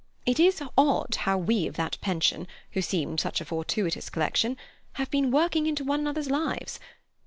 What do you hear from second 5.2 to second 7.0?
working into one another's lives.